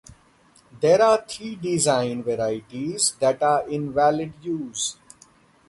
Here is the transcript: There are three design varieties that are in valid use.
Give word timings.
There 0.79 0.99
are 0.99 1.23
three 1.27 1.53
design 1.57 2.23
varieties 2.23 3.11
that 3.19 3.43
are 3.43 3.69
in 3.69 3.93
valid 3.93 4.33
use. 4.41 4.97